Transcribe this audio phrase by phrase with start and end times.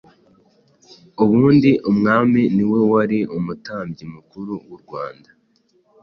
[1.23, 5.29] ubundi umwami niwe wari umutambyi mukuru w'u Rwanda.